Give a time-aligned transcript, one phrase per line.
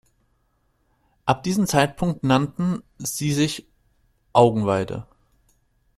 [1.27, 3.67] Ab diesem Zeitpunkt nannten sie sich
[4.33, 5.05] Ougenweide.